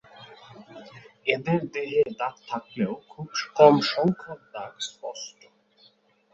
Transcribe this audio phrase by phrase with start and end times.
[1.27, 5.39] এদের দেহে দাগ থাকলেও খুব কমসংখ্যক দাগ স্পষ্ট।